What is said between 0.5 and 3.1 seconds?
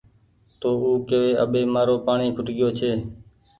تو او ڪيوي اٻي مآرو پآڻيٚ کٽگيو ڇي